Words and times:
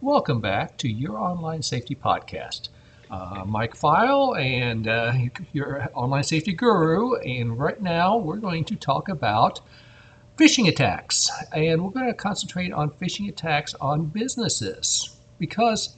Welcome 0.00 0.40
back 0.40 0.76
to 0.76 0.88
your 0.88 1.18
online 1.18 1.60
safety 1.60 1.96
podcast. 1.96 2.68
Uh, 3.10 3.42
Mike 3.44 3.74
File 3.74 4.36
and 4.36 4.86
uh, 4.86 5.12
your 5.52 5.88
online 5.92 6.22
safety 6.22 6.52
guru, 6.52 7.16
and 7.16 7.58
right 7.58 7.82
now 7.82 8.16
we're 8.16 8.36
going 8.36 8.62
to 8.66 8.76
talk 8.76 9.08
about 9.08 9.60
phishing 10.36 10.68
attacks, 10.68 11.28
and 11.52 11.82
we're 11.82 11.90
going 11.90 12.06
to 12.06 12.14
concentrate 12.14 12.72
on 12.72 12.90
phishing 12.90 13.28
attacks 13.28 13.74
on 13.80 14.04
businesses 14.04 15.16
because 15.40 15.96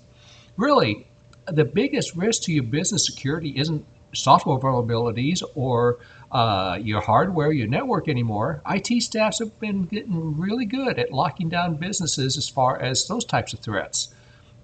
really 0.56 1.06
the 1.48 1.66
biggest 1.66 2.16
risk 2.16 2.44
to 2.44 2.54
your 2.54 2.64
business 2.64 3.04
security 3.04 3.50
isn't 3.58 3.84
software 4.14 4.58
vulnerabilities 4.58 5.42
or 5.54 5.98
uh, 6.32 6.78
your 6.80 7.00
hardware, 7.00 7.52
your 7.52 7.66
network 7.66 8.08
anymore. 8.08 8.62
IT 8.68 9.02
staffs 9.02 9.40
have 9.40 9.58
been 9.58 9.84
getting 9.84 10.38
really 10.38 10.64
good 10.64 10.98
at 10.98 11.12
locking 11.12 11.48
down 11.48 11.76
businesses 11.76 12.36
as 12.36 12.48
far 12.48 12.80
as 12.80 13.06
those 13.06 13.24
types 13.24 13.52
of 13.52 13.60
threats. 13.60 14.14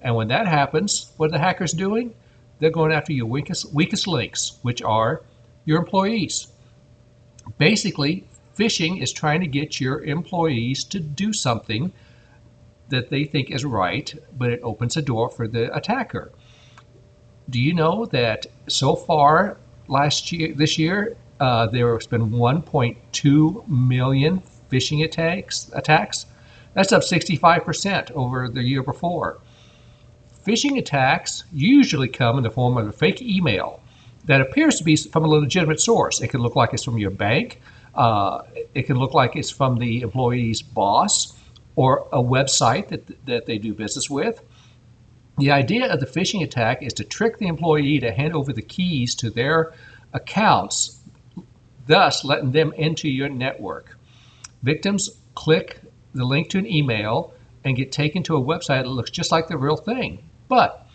And 0.01 0.15
when 0.15 0.29
that 0.29 0.47
happens, 0.47 1.13
what 1.17 1.27
are 1.27 1.33
the 1.33 1.39
hackers 1.39 1.73
doing? 1.73 2.15
They're 2.59 2.71
going 2.71 2.93
after 2.93 3.13
your 3.13 3.27
weakest, 3.27 3.73
weakest 3.75 4.07
links, 4.07 4.59
which 4.63 4.81
are 4.83 5.23
your 5.65 5.79
employees. 5.79 6.47
Basically, 7.59 8.25
phishing 8.57 9.03
is 9.03 9.13
trying 9.13 9.41
to 9.41 9.47
get 9.47 9.81
your 9.81 10.03
employees 10.05 10.85
to 10.85 11.01
do 11.01 11.33
something 11.33 11.93
that 12.89 13.11
they 13.11 13.25
think 13.25 13.51
is 13.51 13.65
right, 13.65 14.15
but 14.39 14.51
it 14.51 14.61
opens 14.63 14.97
a 14.97 15.03
door 15.03 15.29
for 15.29 15.49
the 15.49 15.75
attacker. 15.75 16.31
Do 17.51 17.61
you 17.61 17.75
know 17.75 18.07
that 18.07 18.47
so 18.69 18.95
far 18.95 19.57
last 19.89 20.31
year, 20.33 20.53
this 20.55 20.79
year, 20.79 21.17
uh, 21.41 21.67
there 21.67 21.93
has 21.95 22.07
been 22.07 22.31
1.2 22.31 23.69
million 23.69 24.43
phishing 24.71 25.05
attacks. 25.05 25.71
Attacks. 25.75 26.27
That's 26.75 26.93
up 26.93 27.03
65% 27.03 28.11
over 28.13 28.49
the 28.49 28.63
year 28.63 28.83
before. 28.83 29.39
Phishing 30.45 30.79
attacks 30.79 31.45
usually 31.53 32.09
come 32.09 32.37
in 32.37 32.45
the 32.45 32.51
form 32.51 32.77
of 32.77 32.87
a 32.87 32.93
fake 32.93 33.21
email 33.21 33.81
that 34.27 34.41
appears 34.41 34.77
to 34.79 34.85
be 34.85 34.97
from 34.97 35.25
a 35.25 35.29
legitimate 35.29 35.81
source. 35.81 36.21
It 36.21 36.29
can 36.29 36.41
look 36.41 36.57
like 36.57 36.73
it's 36.73 36.85
from 36.85 36.99
your 36.99 37.11
bank. 37.11 37.61
Uh, 37.95 38.43
it 38.75 38.83
can 38.83 38.97
look 38.97 39.15
like 39.15 39.37
it's 39.37 39.51
from 39.51 39.79
the 39.79 40.03
employee's 40.03 40.63
boss 40.63 41.35
or 41.77 42.09
a 42.13 42.23
website 42.23 42.89
that, 42.89 43.27
that 43.27 43.47
they 43.47 43.59
do 43.59 43.73
business 43.73 44.11
with. 44.11 44.43
The 45.39 45.51
idea 45.51 45.93
of 45.93 46.01
the 46.01 46.07
phishing 46.07 46.43
attack 46.43 46.83
is 46.83 46.95
to 46.95 47.05
trick 47.05 47.39
the 47.39 47.47
employee 47.47 48.01
to 48.01 48.13
hand 48.13 48.35
over 48.35 48.53
the 48.53 48.63
keys 48.63 49.15
to 49.17 49.31
their 49.31 49.75
accounts, 50.15 50.96
thus 51.87 52.25
letting 52.25 52.53
them 52.53 52.73
into 52.73 53.09
your 53.09 53.29
network. 53.29 53.99
Victims 54.63 55.11
click 55.35 55.81
the 56.15 56.25
link 56.25 56.49
to 56.51 56.59
an 56.59 56.67
email 56.67 57.33
and 57.65 57.77
get 57.77 57.93
taken 57.93 58.23
to 58.25 58.37
a 58.37 58.41
website 58.41 58.83
that 58.83 58.89
looks 58.89 59.11
just 59.11 59.33
like 59.33 59.49
the 59.49 59.59
real 59.59 59.77
thing, 59.77 60.23
but 60.49 60.87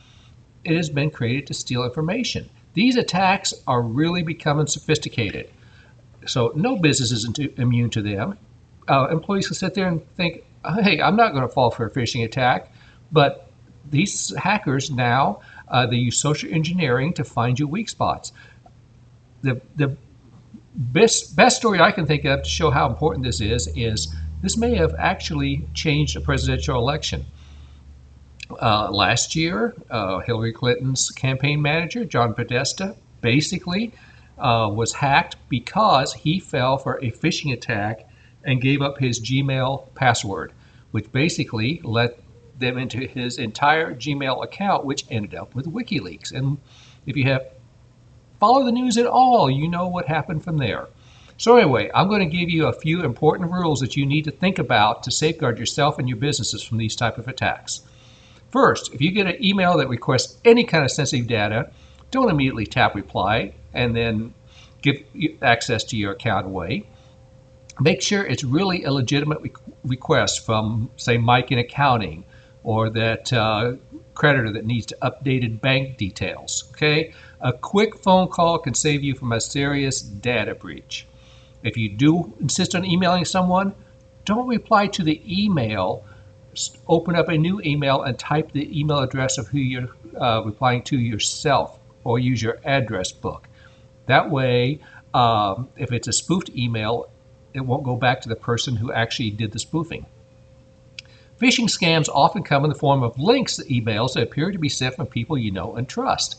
it 0.63 0.75
has 0.75 0.89
been 0.89 1.09
created 1.09 1.47
to 1.47 1.53
steal 1.53 1.83
information. 1.83 2.49
These 2.73 2.95
attacks 2.95 3.53
are 3.67 3.81
really 3.81 4.23
becoming 4.23 4.67
sophisticated. 4.67 5.49
So 6.25 6.53
no 6.55 6.77
business 6.77 7.11
is 7.11 7.25
immune 7.57 7.89
to 7.91 8.01
them. 8.01 8.37
Uh, 8.87 9.07
employees 9.11 9.47
can 9.47 9.55
sit 9.55 9.73
there 9.73 9.87
and 9.87 10.07
think, 10.15 10.43
hey, 10.81 11.01
I'm 11.01 11.15
not 11.15 11.33
going 11.33 11.43
to 11.43 11.49
fall 11.49 11.71
for 11.71 11.85
a 11.85 11.91
phishing 11.91 12.23
attack. 12.23 12.71
But 13.11 13.49
these 13.89 14.33
hackers 14.37 14.91
now, 14.91 15.41
uh, 15.67 15.87
they 15.87 15.97
use 15.97 16.17
social 16.17 16.53
engineering 16.53 17.13
to 17.13 17.23
find 17.23 17.59
you 17.59 17.67
weak 17.67 17.89
spots. 17.89 18.31
The, 19.41 19.59
the 19.75 19.97
best, 20.75 21.35
best 21.35 21.57
story 21.57 21.79
I 21.79 21.91
can 21.91 22.05
think 22.05 22.25
of 22.25 22.43
to 22.43 22.49
show 22.49 22.71
how 22.71 22.87
important 22.87 23.25
this 23.25 23.41
is 23.41 23.67
is 23.75 24.13
this 24.41 24.57
may 24.57 24.75
have 24.75 24.95
actually 24.97 25.67
changed 25.73 26.15
a 26.17 26.21
presidential 26.21 26.77
election. 26.77 27.25
Uh, 28.61 28.91
last 28.91 29.35
year, 29.35 29.73
uh, 29.89 30.19
Hillary 30.19 30.51
Clinton's 30.51 31.09
campaign 31.11 31.61
manager, 31.61 32.03
John 32.03 32.33
Podesta, 32.33 32.95
basically 33.21 33.93
uh, 34.37 34.69
was 34.73 34.93
hacked 34.93 35.37
because 35.47 36.13
he 36.13 36.39
fell 36.39 36.77
for 36.77 36.95
a 36.97 37.11
phishing 37.11 37.53
attack 37.53 38.07
and 38.43 38.59
gave 38.59 38.81
up 38.81 38.97
his 38.97 39.21
Gmail 39.21 39.93
password, 39.93 40.51
which 40.91 41.11
basically 41.11 41.79
let 41.83 42.19
them 42.57 42.77
into 42.77 42.99
his 42.99 43.37
entire 43.37 43.93
Gmail 43.93 44.43
account, 44.43 44.85
which 44.85 45.05
ended 45.09 45.35
up 45.35 45.55
with 45.55 45.67
WikiLeaks. 45.67 46.31
And 46.31 46.57
if 47.05 47.15
you 47.15 47.25
have 47.25 47.45
followed 48.41 48.65
the 48.65 48.73
news 48.73 48.97
at 48.97 49.05
all, 49.05 49.49
you 49.49 49.69
know 49.69 49.87
what 49.87 50.07
happened 50.07 50.43
from 50.43 50.57
there. 50.57 50.87
So 51.37 51.55
anyway, 51.55 51.89
I'm 51.95 52.09
going 52.09 52.29
to 52.29 52.37
give 52.37 52.49
you 52.49 52.67
a 52.67 52.73
few 52.73 53.03
important 53.03 53.49
rules 53.49 53.79
that 53.79 53.95
you 53.95 54.05
need 54.05 54.25
to 54.25 54.31
think 54.31 54.59
about 54.59 55.03
to 55.03 55.11
safeguard 55.11 55.57
yourself 55.57 55.97
and 55.97 56.09
your 56.09 56.17
businesses 56.17 56.61
from 56.61 56.77
these 56.77 56.97
type 56.97 57.17
of 57.17 57.29
attacks. 57.29 57.79
First, 58.51 58.93
if 58.93 58.99
you 58.99 59.11
get 59.11 59.27
an 59.27 59.41
email 59.41 59.77
that 59.77 59.87
requests 59.87 60.37
any 60.43 60.65
kind 60.65 60.83
of 60.83 60.91
sensitive 60.91 61.27
data, 61.27 61.71
don't 62.11 62.29
immediately 62.29 62.65
tap 62.65 62.95
reply 62.95 63.53
and 63.73 63.95
then 63.95 64.33
give 64.81 64.97
access 65.41 65.85
to 65.85 65.95
your 65.95 66.11
account 66.11 66.45
away 66.45 66.85
make 67.81 68.01
sure 68.01 68.23
it's 68.23 68.43
really 68.43 68.83
a 68.83 68.91
legitimate 68.91 69.41
re- 69.41 69.51
request 69.83 70.45
from, 70.45 70.89
say, 70.97 71.17
Mike 71.17 71.51
in 71.51 71.59
accounting 71.59 72.23
or 72.63 72.89
that 72.91 73.33
uh, 73.33 73.73
creditor 74.13 74.51
that 74.51 74.65
needs 74.65 74.93
updated 75.01 75.61
bank 75.61 75.97
details. 75.97 76.65
Okay, 76.71 77.13
a 77.41 77.53
quick 77.53 77.97
phone 77.97 78.27
call 78.27 78.59
can 78.59 78.73
save 78.73 79.03
you 79.03 79.15
from 79.15 79.31
a 79.31 79.41
serious 79.41 80.01
data 80.01 80.55
breach. 80.55 81.07
If 81.63 81.77
you 81.77 81.89
do 81.89 82.33
insist 82.39 82.75
on 82.75 82.85
emailing 82.85 83.25
someone, 83.25 83.73
don't 84.25 84.47
reply 84.47 84.87
to 84.87 85.03
the 85.03 85.21
email. 85.27 86.05
Open 86.87 87.15
up 87.15 87.29
a 87.29 87.37
new 87.37 87.61
email 87.61 88.03
and 88.03 88.17
type 88.17 88.51
the 88.51 88.79
email 88.79 88.99
address 88.99 89.37
of 89.37 89.47
who 89.47 89.59
you're 89.59 89.89
uh, 90.19 90.41
replying 90.43 90.83
to 90.83 90.99
yourself, 90.99 91.79
or 92.03 92.19
use 92.19 92.41
your 92.41 92.59
address 92.63 93.11
book. 93.11 93.47
That 94.07 94.29
way, 94.29 94.79
um, 95.13 95.69
if 95.77 95.91
it's 95.91 96.07
a 96.07 96.13
spoofed 96.13 96.49
email, 96.49 97.09
it 97.53 97.61
won't 97.61 97.83
go 97.83 97.95
back 97.95 98.21
to 98.21 98.29
the 98.29 98.35
person 98.35 98.75
who 98.75 98.91
actually 98.91 99.31
did 99.31 99.51
the 99.51 99.59
spoofing. 99.59 100.05
Phishing 101.39 101.65
scams 101.65 102.07
often 102.13 102.43
come 102.43 102.63
in 102.63 102.69
the 102.69 102.77
form 102.77 103.01
of 103.01 103.17
links 103.17 103.55
to 103.55 103.63
emails 103.63 104.13
that 104.13 104.23
appear 104.23 104.51
to 104.51 104.59
be 104.59 104.69
sent 104.69 104.95
from 104.95 105.07
people 105.07 105.37
you 105.37 105.51
know 105.51 105.75
and 105.75 105.89
trust. 105.89 106.37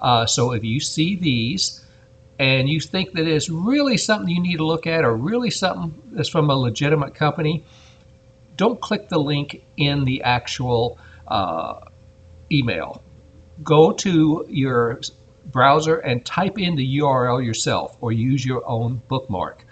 Uh, 0.00 0.26
so 0.26 0.52
if 0.52 0.64
you 0.64 0.80
see 0.80 1.16
these 1.16 1.84
and 2.38 2.68
you 2.68 2.80
think 2.80 3.12
that 3.12 3.26
it's 3.26 3.50
really 3.50 3.96
something 3.96 4.28
you 4.28 4.40
need 4.40 4.56
to 4.56 4.66
look 4.66 4.86
at 4.86 5.04
or 5.04 5.14
really 5.14 5.50
something 5.50 5.94
that's 6.12 6.28
from 6.28 6.48
a 6.48 6.54
legitimate 6.54 7.14
company, 7.14 7.64
don't 8.56 8.80
click 8.80 9.08
the 9.08 9.18
link 9.18 9.62
in 9.76 10.04
the 10.04 10.22
actual 10.22 10.98
uh, 11.28 11.80
email. 12.50 13.02
Go 13.62 13.92
to 13.92 14.46
your 14.48 15.00
browser 15.46 15.98
and 15.98 16.24
type 16.24 16.58
in 16.58 16.76
the 16.76 16.98
URL 16.98 17.44
yourself 17.44 17.96
or 18.00 18.12
use 18.12 18.44
your 18.44 18.66
own 18.68 19.02
bookmark 19.08 19.64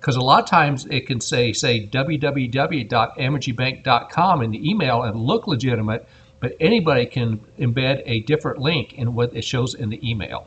because 0.00 0.16
a 0.16 0.20
lot 0.20 0.42
of 0.42 0.48
times 0.48 0.86
it 0.86 1.06
can 1.06 1.20
say 1.20 1.52
say 1.52 1.86
www.amerybank.com 1.86 4.42
in 4.42 4.50
the 4.50 4.70
email 4.70 5.02
and 5.02 5.20
look 5.20 5.46
legitimate 5.46 6.08
but 6.40 6.56
anybody 6.58 7.06
can 7.06 7.38
embed 7.58 8.02
a 8.06 8.20
different 8.20 8.58
link 8.58 8.94
in 8.94 9.14
what 9.14 9.34
it 9.36 9.44
shows 9.44 9.74
in 9.74 9.90
the 9.90 10.08
email 10.08 10.46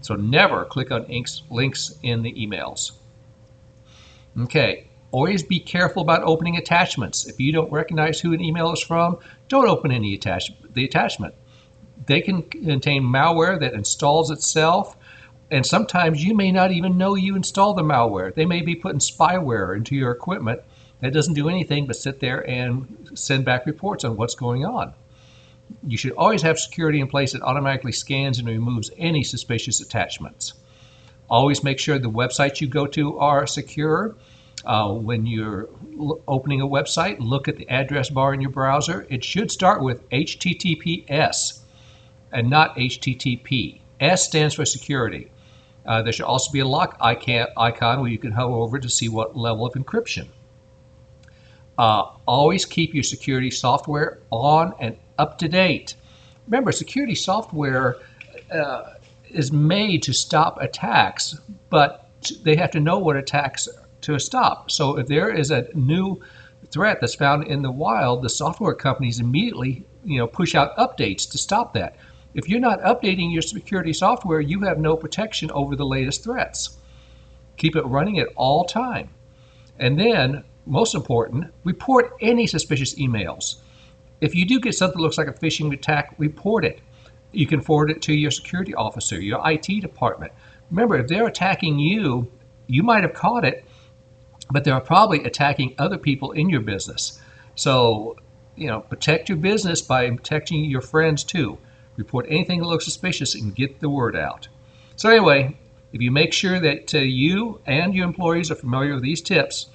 so 0.00 0.14
never 0.14 0.64
click 0.64 0.90
on 0.90 1.06
links 1.50 1.98
in 2.02 2.22
the 2.22 2.32
emails 2.34 2.92
okay 4.40 4.86
always 5.10 5.42
be 5.42 5.60
careful 5.60 6.02
about 6.02 6.22
opening 6.24 6.56
attachments 6.56 7.26
if 7.26 7.38
you 7.40 7.52
don't 7.52 7.72
recognize 7.72 8.20
who 8.20 8.32
an 8.32 8.40
email 8.40 8.72
is 8.72 8.80
from 8.80 9.18
don't 9.48 9.68
open 9.68 9.90
any 9.90 10.14
attach 10.14 10.52
the 10.72 10.84
attachment 10.84 11.34
they 12.06 12.20
can 12.20 12.42
contain 12.42 13.02
malware 13.02 13.58
that 13.58 13.74
installs 13.74 14.30
itself 14.30 14.96
and 15.50 15.64
sometimes 15.64 16.24
you 16.24 16.34
may 16.34 16.50
not 16.50 16.72
even 16.72 16.98
know 16.98 17.14
you 17.14 17.36
installed 17.36 17.76
the 17.76 17.82
malware. 17.82 18.34
They 18.34 18.46
may 18.46 18.62
be 18.62 18.74
putting 18.74 18.98
spyware 18.98 19.76
into 19.76 19.94
your 19.94 20.10
equipment 20.10 20.60
that 21.00 21.12
doesn't 21.12 21.34
do 21.34 21.48
anything 21.48 21.86
but 21.86 21.96
sit 21.96 22.20
there 22.20 22.48
and 22.48 23.10
send 23.14 23.44
back 23.44 23.66
reports 23.66 24.04
on 24.04 24.16
what's 24.16 24.34
going 24.34 24.64
on. 24.64 24.94
You 25.86 25.96
should 25.96 26.12
always 26.12 26.42
have 26.42 26.58
security 26.58 27.00
in 27.00 27.08
place 27.08 27.32
that 27.32 27.42
automatically 27.42 27.92
scans 27.92 28.38
and 28.38 28.48
removes 28.48 28.90
any 28.96 29.22
suspicious 29.22 29.80
attachments. 29.80 30.54
Always 31.28 31.64
make 31.64 31.78
sure 31.78 31.98
the 31.98 32.10
websites 32.10 32.60
you 32.60 32.68
go 32.68 32.86
to 32.88 33.18
are 33.18 33.46
secure. 33.46 34.14
Uh, 34.64 34.92
when 34.92 35.26
you're 35.26 35.68
opening 36.26 36.60
a 36.60 36.66
website, 36.66 37.16
look 37.18 37.48
at 37.48 37.56
the 37.56 37.68
address 37.68 38.08
bar 38.08 38.32
in 38.32 38.40
your 38.40 38.50
browser. 38.50 39.06
It 39.10 39.22
should 39.22 39.50
start 39.50 39.82
with 39.82 40.08
HTTPS 40.10 41.60
and 42.32 42.48
not 42.48 42.76
HTTP. 42.76 43.80
S 44.00 44.24
stands 44.24 44.54
for 44.54 44.64
security. 44.64 45.30
Uh, 45.86 46.02
there 46.02 46.12
should 46.12 46.24
also 46.24 46.50
be 46.50 46.60
a 46.60 46.66
lock 46.66 46.96
icon 47.00 48.00
where 48.00 48.10
you 48.10 48.18
can 48.18 48.32
hover 48.32 48.54
over 48.54 48.78
to 48.78 48.88
see 48.88 49.08
what 49.08 49.36
level 49.36 49.66
of 49.66 49.74
encryption. 49.74 50.28
Uh, 51.76 52.04
always 52.26 52.64
keep 52.64 52.94
your 52.94 53.02
security 53.02 53.50
software 53.50 54.20
on 54.30 54.74
and 54.80 54.96
up 55.18 55.38
to 55.38 55.48
date. 55.48 55.94
Remember, 56.46 56.72
security 56.72 57.14
software 57.14 57.96
uh, 58.50 58.94
is 59.28 59.52
made 59.52 60.02
to 60.02 60.12
stop 60.12 60.60
attacks, 60.60 61.38
but 61.70 62.08
they 62.42 62.56
have 62.56 62.70
to 62.72 62.80
know 62.80 62.98
what 62.98 63.16
attacks 63.16 63.68
to 64.02 64.18
stop. 64.18 64.70
So 64.70 64.98
if 64.98 65.06
there 65.06 65.30
is 65.30 65.50
a 65.50 65.68
new 65.74 66.20
threat 66.70 66.98
that's 67.00 67.14
found 67.14 67.46
in 67.46 67.62
the 67.62 67.70
wild, 67.70 68.22
the 68.22 68.28
software 68.28 68.74
companies 68.74 69.20
immediately 69.20 69.86
you 70.04 70.18
know 70.18 70.26
push 70.26 70.54
out 70.54 70.76
updates 70.76 71.30
to 71.30 71.38
stop 71.38 71.72
that. 71.74 71.96
If 72.34 72.48
you're 72.48 72.60
not 72.60 72.80
updating 72.80 73.32
your 73.32 73.42
security 73.42 73.92
software, 73.92 74.40
you 74.40 74.60
have 74.60 74.78
no 74.78 74.96
protection 74.96 75.50
over 75.52 75.76
the 75.76 75.86
latest 75.86 76.24
threats. 76.24 76.76
Keep 77.56 77.76
it 77.76 77.86
running 77.86 78.18
at 78.18 78.28
all 78.34 78.64
time. 78.64 79.10
And 79.78 79.98
then, 79.98 80.44
most 80.66 80.94
important, 80.94 81.52
report 81.62 82.12
any 82.20 82.46
suspicious 82.46 82.94
emails. 82.96 83.56
If 84.20 84.34
you 84.34 84.46
do 84.46 84.60
get 84.60 84.74
something 84.74 84.98
that 84.98 85.02
looks 85.02 85.18
like 85.18 85.28
a 85.28 85.32
phishing 85.32 85.72
attack, 85.72 86.14
report 86.18 86.64
it. 86.64 86.80
You 87.32 87.46
can 87.46 87.60
forward 87.60 87.90
it 87.90 88.02
to 88.02 88.14
your 88.14 88.30
security 88.30 88.74
officer, 88.74 89.20
your 89.20 89.40
IT 89.44 89.80
department. 89.80 90.32
Remember, 90.70 90.96
if 90.96 91.08
they're 91.08 91.26
attacking 91.26 91.78
you, 91.78 92.30
you 92.66 92.82
might 92.82 93.02
have 93.02 93.14
caught 93.14 93.44
it, 93.44 93.64
but 94.50 94.64
they're 94.64 94.78
probably 94.80 95.24
attacking 95.24 95.74
other 95.78 95.98
people 95.98 96.32
in 96.32 96.48
your 96.48 96.60
business. 96.60 97.20
So, 97.54 98.16
you 98.56 98.68
know, 98.68 98.80
protect 98.80 99.28
your 99.28 99.38
business 99.38 99.82
by 99.82 100.08
protecting 100.10 100.64
your 100.64 100.80
friends 100.80 101.24
too 101.24 101.58
report 101.96 102.26
anything 102.28 102.60
that 102.60 102.66
looks 102.66 102.84
suspicious, 102.84 103.34
and 103.34 103.54
get 103.54 103.80
the 103.80 103.88
word 103.88 104.16
out. 104.16 104.48
So, 104.96 105.10
anyway, 105.10 105.56
if 105.92 106.00
you 106.00 106.10
make 106.10 106.32
sure 106.32 106.60
that 106.60 106.94
uh, 106.94 106.98
you 106.98 107.60
and 107.66 107.94
your 107.94 108.06
employees 108.06 108.50
are 108.50 108.56
familiar 108.56 108.94
with 108.94 109.02
these 109.02 109.22
tips, 109.22 109.66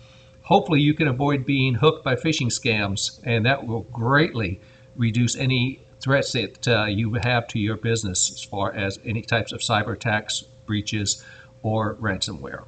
hopefully 0.50 0.82
you 0.82 0.96
can 0.96 1.08
avoid 1.08 1.46
being 1.46 1.76
hooked 1.76 2.04
by 2.04 2.16
phishing 2.16 2.48
scams, 2.48 3.20
and 3.24 3.46
that 3.46 3.68
will 3.68 3.84
greatly 3.94 4.60
reduce 4.96 5.38
any 5.38 5.80
threats 6.02 6.32
that 6.32 6.68
uh, 6.68 6.86
you 6.86 7.14
have 7.14 7.48
to 7.48 7.60
your 7.60 7.78
business 7.78 8.32
as 8.32 8.44
far 8.44 8.74
as 8.74 9.00
any 9.06 9.22
types 9.22 9.52
of 9.52 9.60
cyber 9.60 9.94
attacks, 9.94 10.42
breaches, 10.66 11.24
or 11.62 11.96
ransomware. 11.96 12.64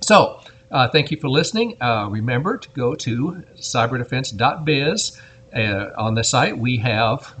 So, 0.00 0.40
uh, 0.70 0.88
thank 0.88 1.10
you 1.10 1.18
for 1.20 1.28
listening. 1.28 1.76
Uh, 1.80 2.08
remember 2.08 2.56
to 2.56 2.68
go 2.70 2.94
to 2.94 3.42
cyberdefense.biz. 3.56 5.20
Uh, 5.54 5.90
on 5.98 6.14
the 6.14 6.24
site, 6.24 6.56
we 6.56 6.78
have 6.78 7.34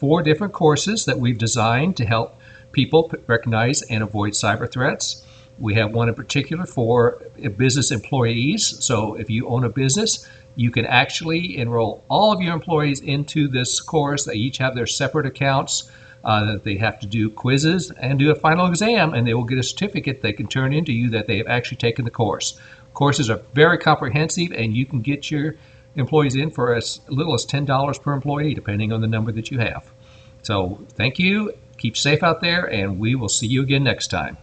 four 0.00 0.22
different 0.22 0.52
courses 0.52 1.04
that 1.04 1.18
we've 1.18 1.38
designed 1.38 1.96
to 1.96 2.04
help 2.04 2.38
people 2.72 3.10
recognize 3.28 3.82
and 3.82 4.02
avoid 4.02 4.32
cyber 4.32 4.70
threats. 4.70 5.22
We 5.58 5.74
have 5.74 5.92
one 5.92 6.08
in 6.08 6.14
particular 6.14 6.66
for 6.66 7.22
business 7.56 7.90
employees. 7.90 8.84
So 8.84 9.14
if 9.14 9.30
you 9.30 9.48
own 9.48 9.64
a 9.64 9.70
business, 9.70 10.28
you 10.54 10.70
can 10.70 10.86
actually 10.86 11.58
enroll 11.58 12.04
all 12.08 12.32
of 12.32 12.40
your 12.40 12.54
employees 12.54 13.00
into 13.00 13.48
this 13.48 13.80
course. 13.80 14.24
They 14.24 14.34
each 14.34 14.58
have 14.58 14.74
their 14.74 14.86
separate 14.86 15.26
accounts. 15.26 15.90
Uh, 16.24 16.56
they 16.64 16.76
have 16.76 16.98
to 17.00 17.06
do 17.06 17.30
quizzes 17.30 17.90
and 17.92 18.18
do 18.18 18.30
a 18.30 18.34
final 18.34 18.66
exam, 18.66 19.14
and 19.14 19.26
they 19.26 19.34
will 19.34 19.44
get 19.44 19.58
a 19.58 19.62
certificate 19.62 20.22
they 20.22 20.32
can 20.32 20.48
turn 20.48 20.72
into 20.72 20.92
you 20.92 21.10
that 21.10 21.26
they 21.26 21.38
have 21.38 21.46
actually 21.46 21.76
taken 21.76 22.04
the 22.04 22.10
course. 22.10 22.58
Courses 22.94 23.30
are 23.30 23.40
very 23.54 23.78
comprehensive, 23.78 24.50
and 24.52 24.74
you 24.76 24.86
can 24.86 25.02
get 25.02 25.30
your 25.30 25.54
employees 25.94 26.34
in 26.34 26.50
for 26.50 26.74
as 26.74 27.00
little 27.08 27.34
as 27.34 27.46
$10 27.46 28.02
per 28.02 28.12
employee, 28.12 28.54
depending 28.54 28.92
on 28.92 29.00
the 29.00 29.06
number 29.06 29.30
that 29.32 29.50
you 29.50 29.58
have. 29.58 29.90
So 30.42 30.80
thank 30.94 31.18
you. 31.18 31.52
Keep 31.78 31.96
safe 31.96 32.22
out 32.22 32.40
there, 32.40 32.64
and 32.64 32.98
we 32.98 33.14
will 33.14 33.28
see 33.28 33.46
you 33.46 33.62
again 33.62 33.84
next 33.84 34.08
time. 34.08 34.36